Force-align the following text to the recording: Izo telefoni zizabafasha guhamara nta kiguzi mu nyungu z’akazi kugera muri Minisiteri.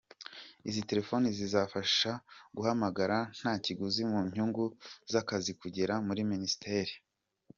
Izo 0.69 0.81
telefoni 0.89 1.27
zizabafasha 1.37 2.11
guhamara 2.55 3.17
nta 3.39 3.53
kiguzi 3.63 4.01
mu 4.11 4.19
nyungu 4.35 4.65
z’akazi 5.11 5.51
kugera 5.61 5.93
muri 6.07 6.21
Minisiteri. 6.31 6.93